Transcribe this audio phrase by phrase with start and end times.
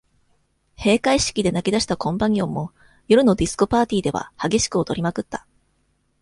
[0.77, 2.71] 閉会式で泣き出したコンパニオンも、
[3.07, 5.45] 夜のディスコパーティーでは、激しく踊りまくった。